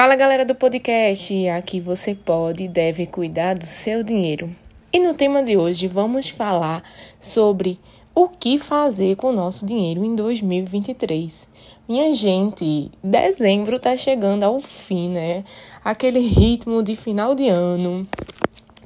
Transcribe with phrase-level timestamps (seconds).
[0.00, 4.48] Fala galera do podcast, aqui você pode e deve cuidar do seu dinheiro.
[4.90, 6.82] E no tema de hoje vamos falar
[7.20, 7.78] sobre
[8.14, 11.46] o que fazer com o nosso dinheiro em 2023.
[11.86, 15.44] Minha gente, dezembro tá chegando ao fim, né?
[15.84, 18.08] Aquele ritmo de final de ano,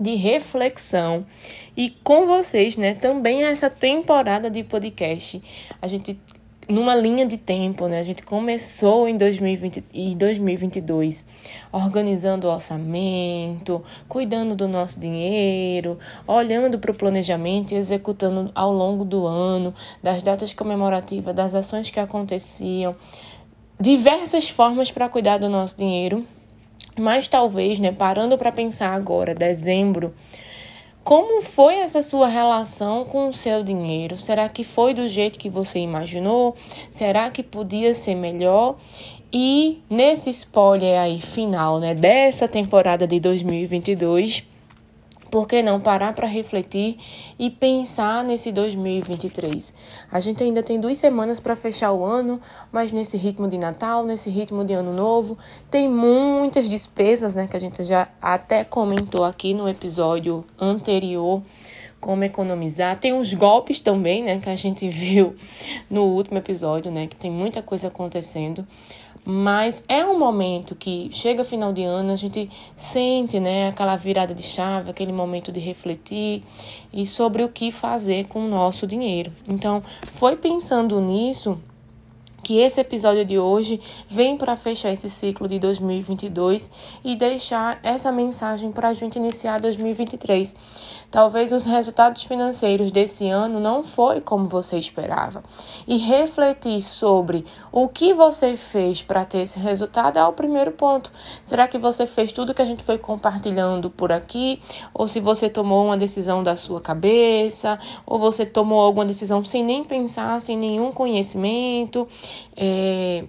[0.00, 1.24] de reflexão.
[1.76, 5.40] E com vocês, né, também essa temporada de podcast.
[5.80, 6.18] A gente
[6.68, 7.98] numa linha de tempo, né?
[7.98, 11.24] A gente começou em 2020 e 2022
[11.72, 19.04] organizando o orçamento, cuidando do nosso dinheiro, olhando para o planejamento e executando ao longo
[19.04, 22.94] do ano, das datas comemorativas, das ações que aconteciam,
[23.78, 26.24] diversas formas para cuidar do nosso dinheiro.
[26.96, 30.14] Mas talvez, né, parando para pensar agora, dezembro,
[31.04, 34.18] como foi essa sua relação com o seu dinheiro?
[34.18, 36.56] Será que foi do jeito que você imaginou?
[36.90, 38.76] Será que podia ser melhor?
[39.30, 44.44] E nesse spoiler aí final, né, dessa temporada de 2022,
[45.34, 46.96] por que não parar para refletir
[47.36, 49.74] e pensar nesse 2023?
[50.08, 52.40] A gente ainda tem duas semanas para fechar o ano,
[52.70, 55.36] mas nesse ritmo de Natal, nesse ritmo de Ano Novo,
[55.68, 61.42] tem muitas despesas, né, que a gente já até comentou aqui no episódio anterior
[61.98, 63.00] como economizar.
[63.00, 65.34] Tem uns golpes também, né, que a gente viu
[65.90, 68.64] no último episódio, né, que tem muita coisa acontecendo.
[69.24, 74.34] Mas é um momento que chega final de ano, a gente sente, né, aquela virada
[74.34, 76.42] de chave, aquele momento de refletir
[76.92, 79.32] e sobre o que fazer com o nosso dinheiro.
[79.48, 81.58] Então, foi pensando nisso
[82.44, 86.70] que esse episódio de hoje vem para fechar esse ciclo de 2022
[87.02, 90.54] e deixar essa mensagem para a gente iniciar 2023.
[91.10, 95.42] Talvez os resultados financeiros desse ano não foi como você esperava.
[95.86, 101.10] E refletir sobre o que você fez para ter esse resultado é o primeiro ponto.
[101.46, 104.60] Será que você fez tudo que a gente foi compartilhando por aqui?
[104.92, 107.78] Ou se você tomou uma decisão da sua cabeça?
[108.04, 112.06] Ou você tomou alguma decisão sem nem pensar, sem nenhum conhecimento?
[112.56, 113.24] É,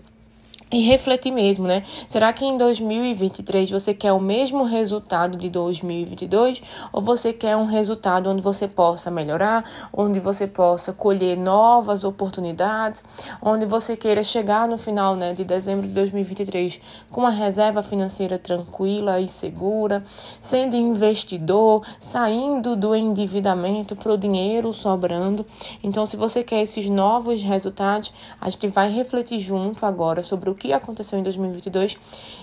[0.71, 1.83] e refletir mesmo, né?
[2.07, 6.61] Será que em 2023 você quer o mesmo resultado de 2022
[6.91, 13.05] ou você quer um resultado onde você possa melhorar, onde você possa colher novas oportunidades,
[13.41, 16.79] onde você queira chegar no final, né, de dezembro de 2023
[17.11, 20.03] com uma reserva financeira tranquila e segura,
[20.41, 25.45] sendo investidor, saindo do endividamento para o dinheiro sobrando.
[25.83, 28.11] Então, se você quer esses novos resultados,
[28.41, 31.97] a gente vai refletir junto agora sobre o o que aconteceu em 2022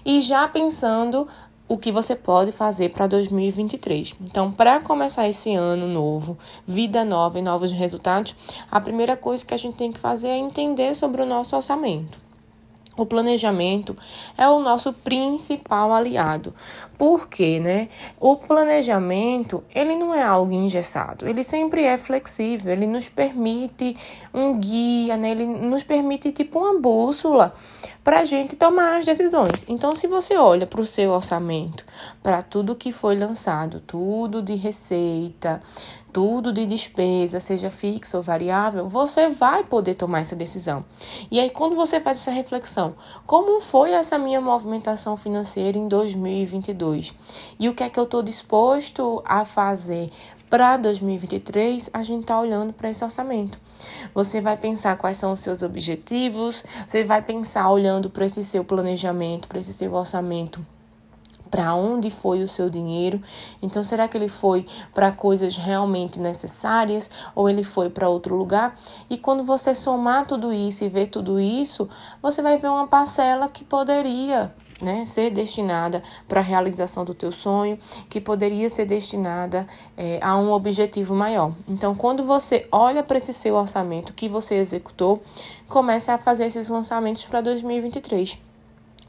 [0.04, 1.26] e já pensando
[1.68, 4.14] o que você pode fazer para 2023.
[4.20, 6.36] Então, para começar esse ano novo,
[6.66, 8.36] vida nova e novos resultados,
[8.70, 12.31] a primeira coisa que a gente tem que fazer é entender sobre o nosso orçamento.
[12.94, 13.96] O planejamento
[14.36, 16.54] é o nosso principal aliado.
[16.98, 17.88] Por quê, né?
[18.20, 23.96] O planejamento, ele não é algo engessado, ele sempre é flexível, ele nos permite
[24.32, 25.30] um guia, né?
[25.30, 27.54] Ele nos permite tipo uma bússola
[28.04, 29.64] para a gente tomar as decisões.
[29.68, 31.86] Então, se você olha para o seu orçamento,
[32.22, 35.62] para tudo que foi lançado, tudo de receita,
[36.12, 40.84] tudo de despesa, seja fixo ou variável, você vai poder tomar essa decisão.
[41.30, 42.94] E aí, quando você faz essa reflexão,
[43.26, 47.14] como foi essa minha movimentação financeira em 2022?
[47.58, 50.10] E o que é que eu estou disposto a fazer
[50.50, 53.58] para 2023, a gente está olhando para esse orçamento.
[54.12, 58.62] Você vai pensar quais são os seus objetivos, você vai pensar olhando para esse seu
[58.62, 60.62] planejamento, para esse seu orçamento
[61.52, 63.20] para onde foi o seu dinheiro.
[63.60, 68.74] Então, será que ele foi para coisas realmente necessárias ou ele foi para outro lugar?
[69.10, 71.86] E quando você somar tudo isso e ver tudo isso,
[72.22, 77.30] você vai ver uma parcela que poderia né, ser destinada para a realização do teu
[77.30, 81.52] sonho, que poderia ser destinada é, a um objetivo maior.
[81.68, 85.22] Então, quando você olha para esse seu orçamento que você executou,
[85.68, 88.38] comece a fazer esses lançamentos para 2023.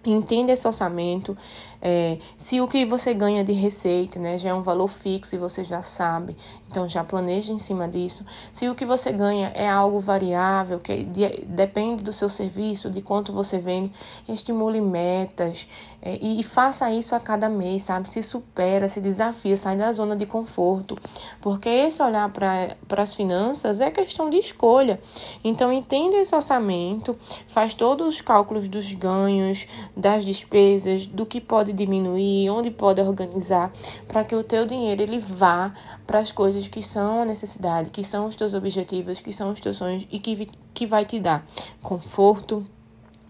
[0.06, 1.38] Entenda esse orçamento,
[1.86, 5.38] é, se o que você ganha de receita né, já é um valor fixo e
[5.38, 6.34] você já sabe,
[6.70, 8.26] então já planeje em cima disso.
[8.54, 13.02] Se o que você ganha é algo variável, que de, depende do seu serviço, de
[13.02, 13.92] quanto você vende,
[14.30, 15.68] estimule metas
[16.02, 18.10] é, e, e, faça isso a cada mês, sabe?
[18.10, 20.98] Se supera, se desafia, sai da zona de conforto,
[21.42, 25.00] porque esse olhar para as finanças é questão de escolha.
[25.44, 31.73] Então entenda esse orçamento, faz todos os cálculos dos ganhos, das despesas, do que pode
[31.74, 33.72] diminuir, onde pode organizar,
[34.08, 35.74] para que o teu dinheiro ele vá
[36.06, 39.60] para as coisas que são a necessidade, que são os teus objetivos, que são os
[39.60, 41.46] teus sonhos e que, que vai te dar
[41.82, 42.66] conforto,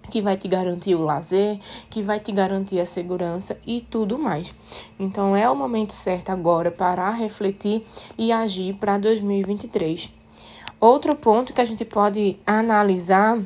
[0.10, 1.60] que vai te garantir o lazer,
[1.90, 4.54] que vai te garantir a segurança e tudo mais.
[5.00, 7.86] Então é o momento certo agora para refletir
[8.18, 10.14] e agir para 2023.
[10.80, 13.40] Outro ponto que a gente pode analisar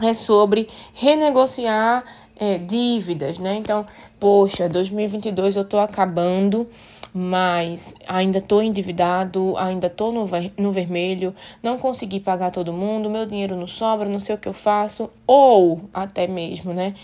[0.00, 2.04] é sobre renegociar
[2.36, 3.56] é, dívidas, né?
[3.56, 3.86] Então,
[4.18, 6.66] poxa, 2022 eu tô acabando,
[7.12, 13.10] mas ainda tô endividado, ainda tô no, ver, no vermelho, não consegui pagar todo mundo,
[13.10, 16.94] meu dinheiro não sobra, não sei o que eu faço, ou até mesmo, né?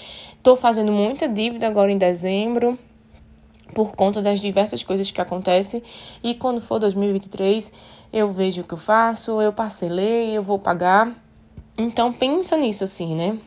[0.42, 2.78] Tô fazendo muita dívida agora em dezembro,
[3.74, 5.82] por conta das diversas coisas que acontecem.
[6.22, 7.72] E quando for 2023,
[8.12, 11.12] eu vejo o que eu faço, eu parcelei, eu vou pagar.
[11.76, 13.38] Então pensa nisso assim, né?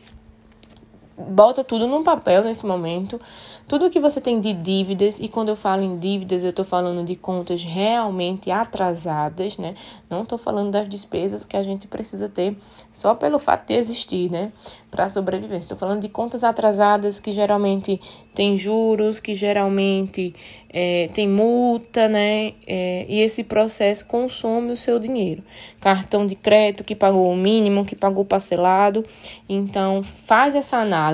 [1.28, 3.20] Bota tudo num papel nesse momento,
[3.66, 7.04] tudo que você tem de dívidas, e quando eu falo em dívidas, eu estou falando
[7.04, 9.74] de contas realmente atrasadas, né?
[10.10, 12.56] Não estou falando das despesas que a gente precisa ter
[12.92, 14.52] só pelo fato de existir, né?
[14.90, 15.64] Para sobrevivência.
[15.64, 18.00] Estou falando de contas atrasadas que geralmente
[18.34, 20.34] tem juros, que geralmente
[20.68, 22.52] é, tem multa, né?
[22.66, 25.42] É, e esse processo consome o seu dinheiro.
[25.80, 29.04] Cartão de crédito que pagou o mínimo, que pagou parcelado.
[29.48, 31.11] Então, faz essa análise.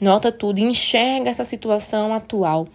[0.00, 2.66] Nota tudo, enxerga essa situação atual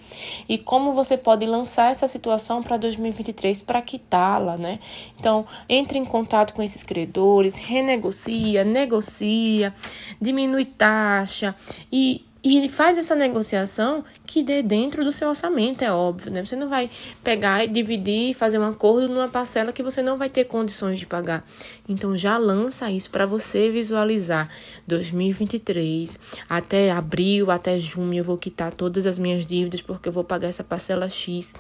[0.48, 4.78] e como você pode lançar essa situação para 2023 para quitá-la, né?
[5.20, 9.74] Então, entre em contato com esses credores, renegocia, negocia,
[10.22, 11.56] diminui taxa
[11.92, 16.44] e e faz essa negociação que dê dentro do seu orçamento, é óbvio, né?
[16.44, 16.90] Você não vai
[17.24, 21.06] pegar e dividir, fazer um acordo numa parcela que você não vai ter condições de
[21.06, 21.46] pagar.
[21.88, 24.50] Então já lança isso para você visualizar
[24.88, 26.20] 2023
[26.50, 30.48] até abril, até junho eu vou quitar todas as minhas dívidas porque eu vou pagar
[30.48, 31.54] essa parcela X.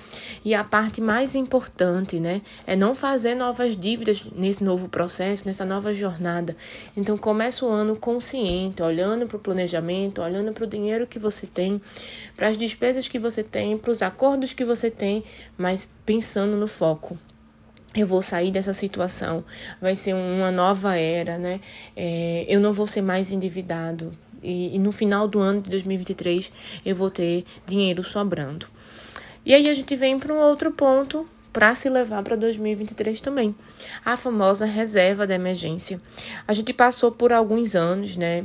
[0.43, 5.65] E a parte mais importante, né, é não fazer novas dívidas nesse novo processo, nessa
[5.65, 6.55] nova jornada.
[6.97, 11.45] Então começa o ano consciente, olhando para o planejamento, olhando para o dinheiro que você
[11.45, 11.81] tem,
[12.35, 15.23] para as despesas que você tem, para os acordos que você tem,
[15.57, 17.19] mas pensando no foco
[17.93, 19.41] eu vou sair dessa situação,
[19.79, 21.61] vai ser uma nova era, né?
[21.95, 24.11] É, eu não vou ser mais endividado.
[24.43, 26.51] E, e, no final do ano de 2023
[26.85, 28.67] eu vou ter dinheiro sobrando.
[29.45, 33.55] E aí a gente vem para um outro ponto para se levar para 2023 também,
[34.03, 36.01] a famosa reserva de emergência.
[36.45, 38.43] A gente passou por alguns anos, né?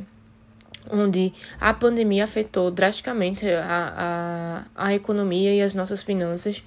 [0.88, 6.62] Onde a pandemia afetou drasticamente a, a, a economia e as nossas finanças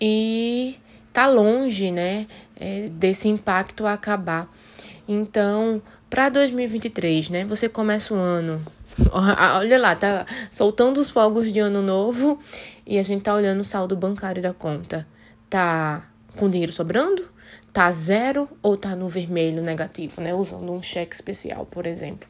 [0.00, 0.76] e
[1.12, 2.26] tá longe, né,
[2.58, 4.48] é, desse impacto acabar.
[5.06, 8.64] Então, para 2023, né, você começa o ano,
[9.12, 12.38] olha lá, tá soltando os fogos de ano novo
[12.86, 15.06] e a gente tá olhando o saldo bancário da conta.
[15.48, 17.24] Tá com dinheiro sobrando?
[17.72, 22.28] Tá zero ou tá no vermelho negativo, né, usando um cheque especial, por exemplo.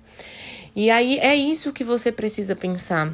[0.74, 3.12] E aí é isso que você precisa pensar.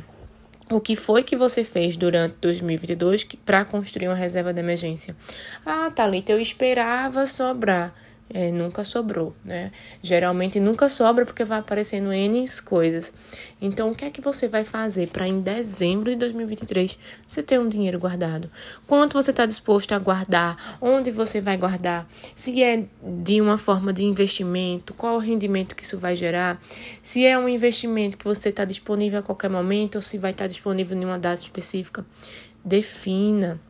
[0.71, 5.17] O que foi que você fez durante 2022 para construir uma reserva de emergência?
[5.65, 7.95] Ah, Thalita, eu esperava sobrar
[8.29, 9.71] é, nunca sobrou, né?
[10.03, 13.13] Geralmente nunca sobra porque vai aparecendo N coisas.
[13.61, 17.61] Então, o que é que você vai fazer para em dezembro de 2023 você ter
[17.61, 18.51] um dinheiro guardado?
[18.87, 20.79] Quanto você está disposto a guardar?
[20.81, 22.09] Onde você vai guardar?
[22.35, 26.61] Se é de uma forma de investimento, qual o rendimento que isso vai gerar?
[27.03, 30.45] Se é um investimento que você está disponível a qualquer momento ou se vai estar
[30.45, 32.05] tá disponível em uma data específica,
[32.65, 33.61] defina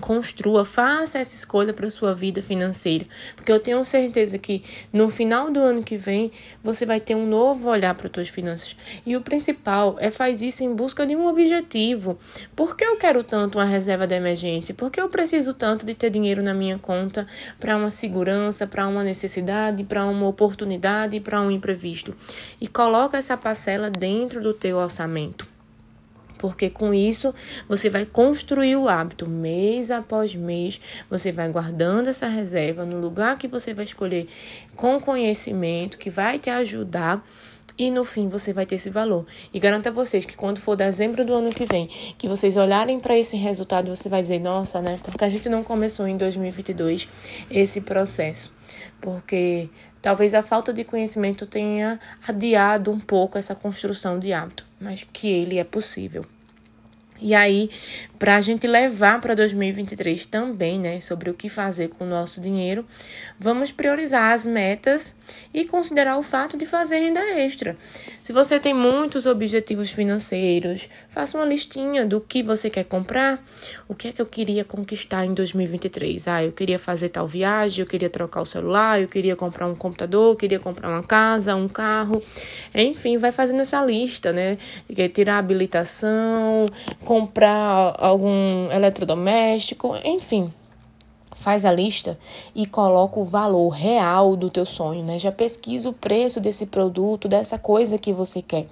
[0.00, 5.50] construa, faça essa escolha para sua vida financeira, porque eu tenho certeza que no final
[5.50, 6.30] do ano que vem
[6.62, 8.76] você vai ter um novo olhar para suas finanças.
[9.06, 12.18] E o principal é faz isso em busca de um objetivo.
[12.54, 14.74] Por que eu quero tanto uma reserva de emergência?
[14.74, 17.26] Por que eu preciso tanto de ter dinheiro na minha conta
[17.58, 22.14] para uma segurança, para uma necessidade, para uma oportunidade, para um imprevisto?
[22.60, 25.53] E coloca essa parcela dentro do teu orçamento
[26.44, 27.34] porque com isso
[27.66, 33.38] você vai construir o hábito mês após mês, você vai guardando essa reserva no lugar
[33.38, 34.28] que você vai escolher
[34.76, 37.26] com conhecimento que vai te ajudar
[37.78, 39.24] e no fim você vai ter esse valor.
[39.54, 43.00] E garanto a vocês que quando for dezembro do ano que vem, que vocês olharem
[43.00, 45.00] para esse resultado, você vai dizer: "Nossa, né?
[45.02, 47.08] Porque a gente não começou em 2022
[47.50, 48.52] esse processo".
[49.00, 49.70] Porque
[50.02, 51.98] talvez a falta de conhecimento tenha
[52.28, 56.26] adiado um pouco essa construção de hábito, mas que ele é possível.
[57.20, 57.70] E aí,
[58.18, 62.40] para a gente levar para 2023 também, né, sobre o que fazer com o nosso
[62.40, 62.84] dinheiro,
[63.38, 65.14] vamos priorizar as metas
[65.52, 67.76] e considerar o fato de fazer renda extra.
[68.22, 73.42] Se você tem muitos objetivos financeiros, faça uma listinha do que você quer comprar,
[73.86, 76.26] o que é que eu queria conquistar em 2023.
[76.26, 79.74] Ah, eu queria fazer tal viagem, eu queria trocar o celular, eu queria comprar um
[79.74, 82.22] computador, eu queria comprar uma casa, um carro,
[82.74, 84.58] enfim, vai fazendo essa lista, né?
[85.12, 86.66] Tirar a habilitação,
[87.04, 90.52] comprar algum eletrodoméstico, enfim.
[91.32, 92.18] Faz a lista
[92.54, 95.18] e coloca o valor real do teu sonho, né?
[95.18, 98.66] Já pesquisa o preço desse produto, dessa coisa que você quer.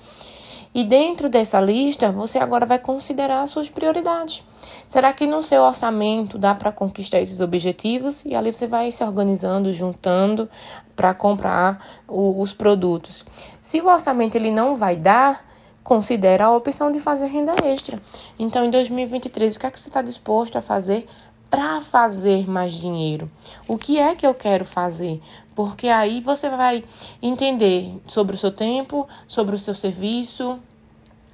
[0.75, 4.43] E dentro dessa lista, você agora vai considerar as suas prioridades.
[4.89, 8.25] Será que no seu orçamento dá para conquistar esses objetivos?
[8.25, 10.49] E ali você vai se organizando, juntando
[10.97, 13.23] para comprar o, os produtos.
[13.61, 15.45] Se o orçamento ele não vai dar,
[15.83, 18.01] considera a opção de fazer renda extra.
[18.39, 21.07] Então, em 2023, o que é que você está disposto a fazer
[21.51, 23.31] para fazer mais dinheiro?
[23.69, 25.21] O que é que eu quero fazer?
[25.55, 26.83] Porque aí você vai
[27.21, 30.59] entender sobre o seu tempo, sobre o seu serviço,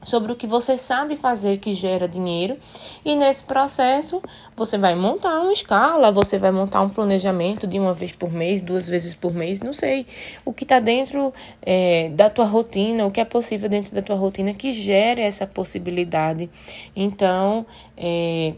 [0.03, 2.57] sobre o que você sabe fazer que gera dinheiro
[3.05, 4.23] e nesse processo
[4.57, 8.61] você vai montar uma escala, você vai montar um planejamento de uma vez por mês,
[8.61, 10.07] duas vezes por mês, não sei
[10.45, 14.17] o que está dentro é, da tua rotina, o que é possível dentro da tua
[14.17, 16.49] rotina que gere essa possibilidade.
[16.95, 18.55] Então, é,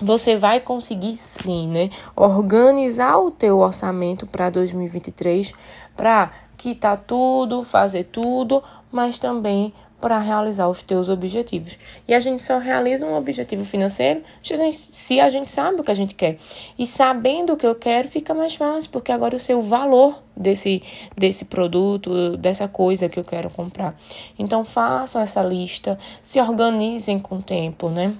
[0.00, 1.90] você vai conseguir sim, né?
[2.14, 5.52] Organizar o teu orçamento para 2023
[5.96, 11.78] para quitar tudo, fazer tudo, mas também para realizar os teus objetivos.
[12.06, 15.94] E a gente só realiza um objetivo financeiro se a gente sabe o que a
[15.94, 16.38] gente quer.
[16.78, 20.22] E sabendo o que eu quero, fica mais fácil, porque agora eu sei o valor
[20.36, 20.82] desse,
[21.16, 23.98] desse produto, dessa coisa que eu quero comprar.
[24.38, 28.14] Então façam essa lista, se organizem com o tempo, né?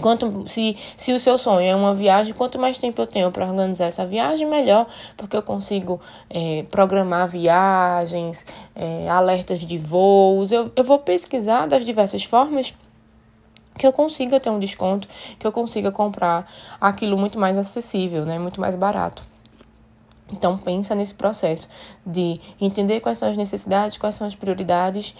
[0.00, 3.46] Quanto, se, se o seu sonho é uma viagem, quanto mais tempo eu tenho para
[3.46, 4.86] organizar essa viagem, melhor,
[5.16, 6.00] porque eu consigo
[6.30, 10.52] é, programar viagens, é, alertas de voos.
[10.52, 12.74] Eu, eu vou pesquisar das diversas formas
[13.76, 16.50] que eu consiga ter um desconto, que eu consiga comprar
[16.80, 19.26] aquilo muito mais acessível, né, muito mais barato.
[20.30, 21.68] Então pensa nesse processo
[22.04, 25.14] de entender quais são as necessidades, quais são as prioridades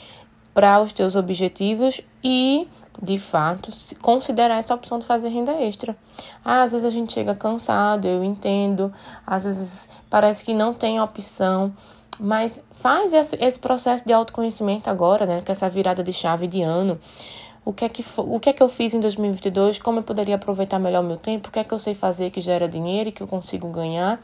[0.52, 2.68] para os teus objetivos e,
[3.00, 5.96] de fato, considerar essa opção de fazer renda extra.
[6.44, 8.92] Ah, às vezes a gente chega cansado, eu entendo,
[9.26, 11.72] às vezes parece que não tem opção,
[12.18, 16.98] mas faz esse processo de autoconhecimento agora, né, com essa virada de chave de ano
[17.68, 20.36] o que é que, o que, é que eu fiz em 2022, como eu poderia
[20.36, 23.10] aproveitar melhor o meu tempo, o que é que eu sei fazer que gera dinheiro
[23.10, 24.18] e que eu consigo ganhar.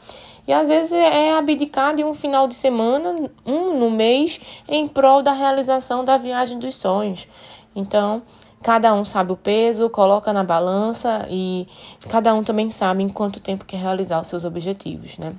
[0.47, 5.21] E às vezes é abdicar de um final de semana, um no mês, em prol
[5.21, 7.27] da realização da viagem dos sonhos.
[7.75, 8.23] Então,
[8.65, 11.67] cada um sabe o peso, coloca na balança e
[12.09, 15.35] cada um também sabe em quanto tempo quer realizar os seus objetivos, né?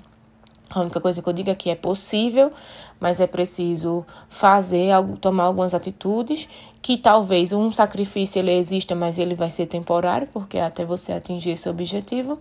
[0.70, 2.52] A única coisa que eu digo é que é possível,
[3.00, 4.90] mas é preciso fazer,
[5.20, 6.48] tomar algumas atitudes
[6.80, 11.12] que talvez um sacrifício ele exista, mas ele vai ser temporário, porque é até você
[11.12, 12.38] atingir esse objetivo.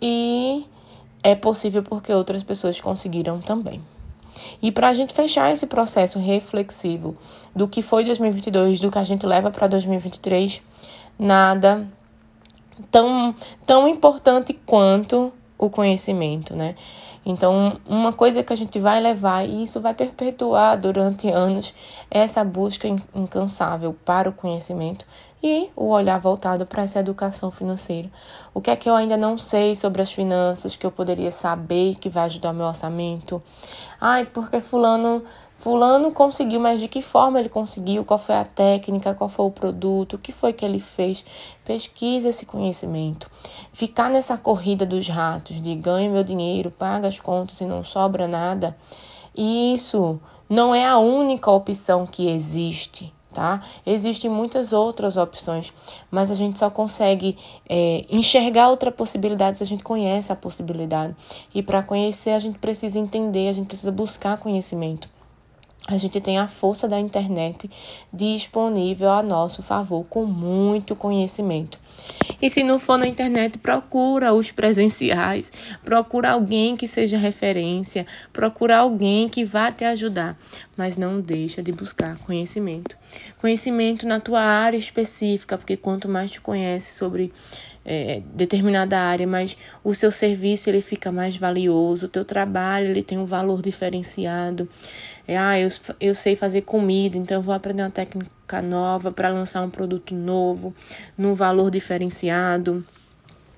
[0.00, 0.66] E
[1.22, 3.80] é possível porque outras pessoas conseguiram também.
[4.60, 7.16] E para a gente fechar esse processo reflexivo
[7.54, 10.60] do que foi 2022, do que a gente leva para 2023,
[11.18, 11.86] nada
[12.90, 13.34] tão,
[13.66, 16.74] tão importante quanto o conhecimento, né?
[17.24, 21.72] Então, uma coisa que a gente vai levar e isso vai perpetuar durante anos
[22.10, 25.06] é essa busca incansável para o conhecimento
[25.42, 28.10] e o olhar voltado para essa educação financeira.
[28.54, 31.96] O que é que eu ainda não sei sobre as finanças que eu poderia saber
[31.96, 33.42] que vai ajudar o meu orçamento?
[34.00, 35.22] Ai, porque fulano
[35.62, 38.04] Fulano conseguiu, mas de que forma ele conseguiu?
[38.04, 39.14] Qual foi a técnica?
[39.14, 40.14] Qual foi o produto?
[40.14, 41.24] O que foi que ele fez?
[41.64, 43.30] Pesquise esse conhecimento.
[43.72, 48.26] Ficar nessa corrida dos ratos de ganho meu dinheiro, paga as contas e não sobra
[48.26, 48.76] nada.
[49.36, 50.18] Isso
[50.50, 53.14] não é a única opção que existe.
[53.32, 53.62] Tá?
[53.86, 55.72] Existem muitas outras opções,
[56.10, 61.16] mas a gente só consegue é, enxergar outra possibilidade se a gente conhece a possibilidade.
[61.54, 65.08] E para conhecer, a gente precisa entender, a gente precisa buscar conhecimento
[65.88, 67.68] a gente tem a força da internet
[68.12, 71.78] disponível a nosso favor com muito conhecimento.
[72.40, 75.52] E se não for na internet, procura os presenciais,
[75.84, 80.36] procura alguém que seja referência, procura alguém que vá te ajudar,
[80.76, 82.96] mas não deixa de buscar conhecimento.
[83.38, 87.32] Conhecimento na tua área específica, porque quanto mais tu conhece sobre
[87.84, 93.02] é, determinada área, mas o seu serviço ele fica mais valioso, o teu trabalho ele
[93.02, 94.68] tem um valor diferenciado.
[95.26, 95.68] É, ah, eu,
[96.00, 100.14] eu sei fazer comida, então eu vou aprender uma técnica nova para lançar um produto
[100.14, 100.74] novo,
[101.16, 102.84] num valor diferenciado.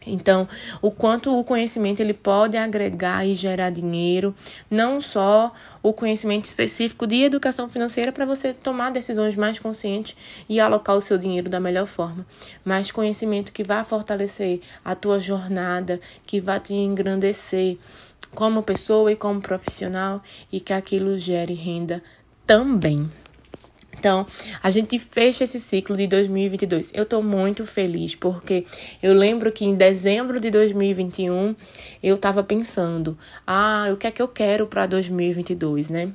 [0.07, 0.47] Então,
[0.83, 4.35] o quanto o conhecimento ele pode agregar e gerar dinheiro,
[4.71, 5.53] não só
[5.83, 10.15] o conhecimento específico de educação financeira para você tomar decisões mais conscientes
[10.49, 12.27] e alocar o seu dinheiro da melhor forma,
[12.65, 17.79] mas conhecimento que vai fortalecer a tua jornada, que vai te engrandecer
[18.35, 20.23] como pessoa e como profissional
[20.53, 22.03] e que aquilo gere renda
[22.47, 23.09] também.
[24.05, 24.27] Então,
[24.63, 26.93] a gente fecha esse ciclo de 2022.
[26.95, 28.67] Eu estou muito feliz porque
[29.03, 31.57] eu lembro que em dezembro de 2021
[32.03, 36.13] eu estava pensando: ah, o que é que eu quero para 2022, né?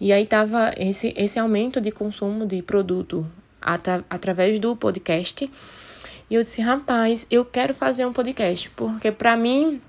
[0.00, 3.26] E aí tava esse, esse aumento de consumo de produto
[3.60, 5.50] at através do podcast.
[6.30, 9.80] E eu disse: rapaz, eu quero fazer um podcast porque para mim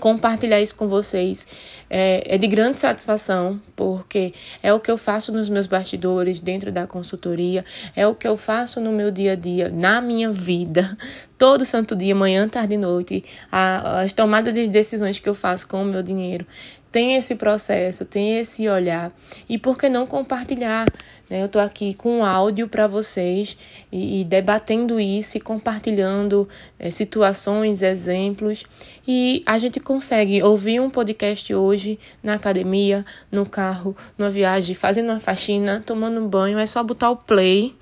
[0.00, 1.46] compartilhar isso com vocês
[1.88, 6.72] é, é, de grande satisfação, porque é o que eu faço nos meus bastidores, dentro
[6.72, 10.96] da consultoria, é o que eu faço no meu dia a dia, na minha vida,
[11.38, 15.66] todo santo dia, manhã, tarde e noite, a, as tomadas de decisões que eu faço
[15.66, 16.46] com o meu dinheiro
[16.94, 19.10] tem esse processo, tem esse olhar.
[19.48, 20.86] E por que não compartilhar?
[21.28, 21.42] Né?
[21.42, 23.58] Eu estou aqui com um áudio para vocês
[23.90, 26.48] e, e, debatendo isso e compartilhando
[26.78, 28.62] é, situações, exemplos.
[29.08, 35.08] E a gente consegue ouvir um podcast hoje na academia, no carro, numa viagem, fazendo
[35.10, 36.60] uma faxina, tomando um banho.
[36.60, 37.74] É só botar o play.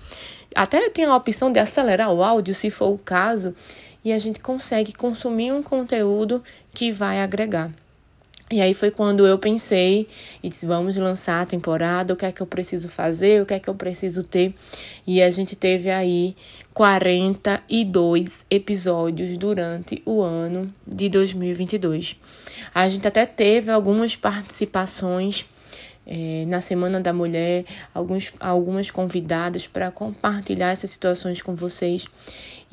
[0.54, 3.54] Até tem a opção de acelerar o áudio, se for o caso.
[4.02, 6.42] E a gente consegue consumir um conteúdo
[6.72, 7.70] que vai agregar.
[8.52, 10.06] E aí foi quando eu pensei
[10.42, 13.54] e disse: vamos lançar a temporada, o que é que eu preciso fazer, o que
[13.54, 14.54] é que eu preciso ter.
[15.06, 16.36] E a gente teve aí
[16.74, 22.16] 42 episódios durante o ano de 2022.
[22.74, 25.46] A gente até teve algumas participações
[26.06, 32.04] é, na Semana da Mulher, alguns, algumas convidadas para compartilhar essas situações com vocês.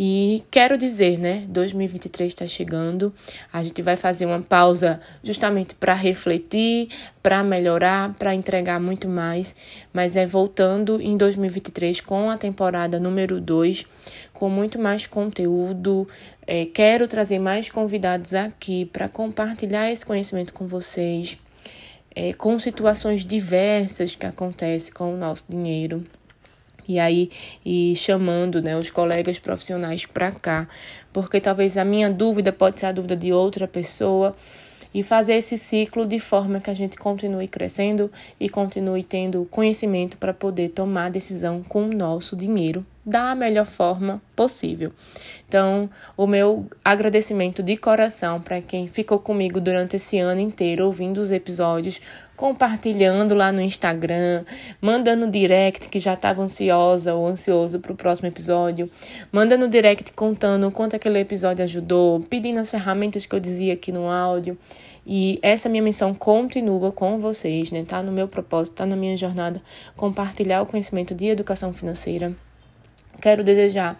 [0.01, 3.13] E quero dizer, né, 2023 está chegando,
[3.51, 6.87] a gente vai fazer uma pausa justamente para refletir,
[7.21, 9.53] para melhorar, para entregar muito mais,
[9.91, 13.85] mas é voltando em 2023 com a temporada número 2,
[14.31, 16.07] com muito mais conteúdo.
[16.47, 21.37] É, quero trazer mais convidados aqui para compartilhar esse conhecimento com vocês
[22.15, 26.05] é, com situações diversas que acontecem com o nosso dinheiro.
[26.89, 27.29] E aí,
[27.63, 30.67] e chamando né, os colegas profissionais para cá,
[31.13, 34.35] porque talvez a minha dúvida pode ser a dúvida de outra pessoa,
[34.93, 40.17] e fazer esse ciclo de forma que a gente continue crescendo e continue tendo conhecimento
[40.17, 44.91] para poder tomar decisão com o nosso dinheiro da melhor forma possível.
[45.47, 51.17] Então, o meu agradecimento de coração para quem ficou comigo durante esse ano inteiro ouvindo
[51.17, 51.99] os episódios,
[52.39, 54.45] compartilhando lá no Instagram,
[54.79, 58.89] mandando direct que já estava ansiosa ou ansioso para o próximo episódio,
[59.29, 64.09] mandando direct contando quanto aquele episódio ajudou, pedindo as ferramentas que eu dizia aqui no
[64.09, 64.57] áudio.
[65.05, 67.83] E essa minha missão continua com vocês, né?
[67.85, 69.61] Tá no meu propósito, tá na minha jornada
[69.97, 72.33] compartilhar o conhecimento de educação financeira
[73.21, 73.99] Quero desejar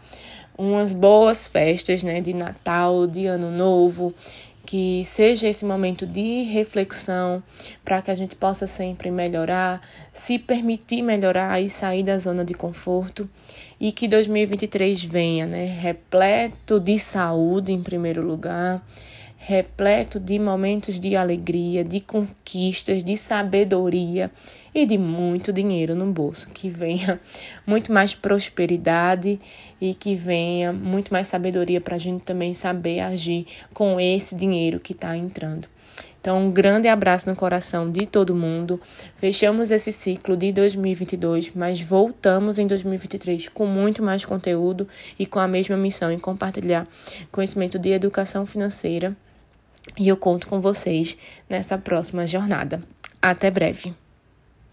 [0.58, 4.13] umas boas festas, né, de Natal, de Ano Novo,
[4.69, 7.41] que seja esse momento de reflexão
[7.84, 9.82] para que a gente possa sempre melhorar,
[10.13, 13.27] se permitir melhorar e sair da zona de conforto.
[13.79, 18.86] E que 2023 venha, né, repleto de saúde em primeiro lugar,
[19.41, 24.30] repleto de momentos de alegria, de conquistas, de sabedoria
[24.75, 26.49] e de muito dinheiro no bolso.
[26.49, 27.19] Que venha
[27.65, 29.39] muito mais prosperidade
[29.80, 34.78] e que venha muito mais sabedoria para a gente também saber agir com esse dinheiro
[34.78, 35.69] que está entrando.
[36.19, 38.80] Então, um grande abraço no coração de todo mundo.
[39.15, 44.86] Fechamos esse ciclo de 2022, mas voltamos em 2023 com muito mais conteúdo
[45.17, 46.86] e com a mesma missão em compartilhar
[47.32, 49.15] conhecimento de educação financeira
[49.99, 51.17] e eu conto com vocês
[51.49, 52.81] nessa próxima jornada.
[53.21, 53.93] Até breve!